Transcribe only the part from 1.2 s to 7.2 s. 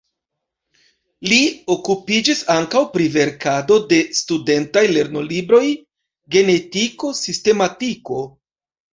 Li okupiĝis ankaŭ pri verkado de studentaj lernolibroj, genetiko,